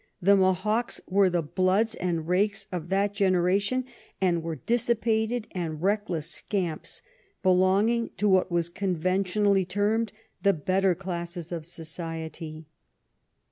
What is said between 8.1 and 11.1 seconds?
to what are conventionally termed the better